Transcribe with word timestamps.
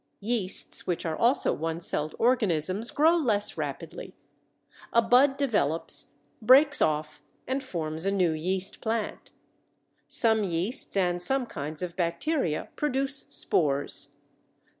Yeasts, 0.19 0.87
which 0.87 1.05
are 1.05 1.15
also 1.15 1.53
one 1.53 1.79
celled 1.79 2.15
organisms, 2.17 2.89
grow 2.89 3.15
less 3.15 3.55
rapidly. 3.55 4.15
A 4.93 4.99
bud 4.99 5.37
develops, 5.37 6.13
breaks 6.41 6.81
off, 6.81 7.21
and 7.45 7.61
forms 7.63 8.07
a 8.07 8.11
new 8.11 8.31
yeast 8.31 8.81
plant. 8.81 9.29
Some 10.09 10.43
yeasts 10.43 10.97
and 10.97 11.21
some 11.21 11.45
kinds 11.45 11.83
of 11.83 11.95
bacteria 11.95 12.69
produce 12.75 13.27
spores. 13.29 14.15